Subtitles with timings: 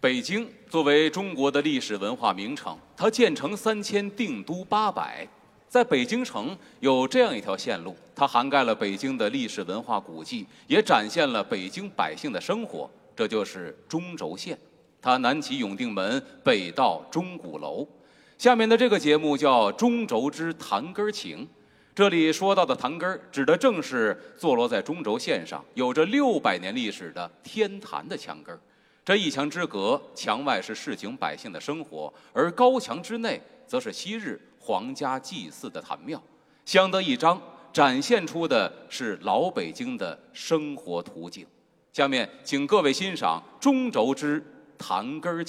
[0.00, 5.26] 北京作为中国的历史文化名城，它建成三千，定都八百，
[5.68, 12.88] 在北京城有这样一条线路，它涵盖了北京的历史文化古迹，也展现了北京百姓的生活。
[13.16, 14.56] 这就是中轴线，
[15.02, 17.84] 它南起永定门，北到钟鼓楼。
[18.38, 21.44] 下面的这个节目叫《中轴之弹根情》，
[21.92, 28.60] 这里说到的弹根儿，指的正是坐落在中轴线上、有着六百年历史的天坛的墙根儿。
[29.08, 36.22] 这一墙之隔，墙外是市井百姓的生活，而高墙之内，则是昔日皇家祭祀的坛庙。
[36.66, 37.40] 相得益彰，
[37.72, 41.46] 展现出的是老北京的生活图景。
[41.90, 44.44] 下面，请各位欣赏中轴之
[44.76, 45.42] 弹根儿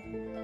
[0.00, 0.12] 情。
[0.12, 0.43] 嗯。